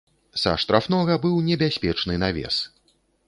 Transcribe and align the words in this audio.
Са 0.43 0.53
штрафнога 0.63 1.17
быў 1.27 1.35
небяспечны 1.51 2.19
навес. 2.27 2.61